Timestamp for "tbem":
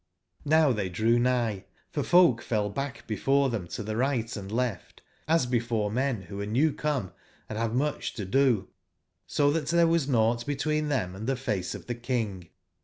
3.51-3.69, 10.89-11.13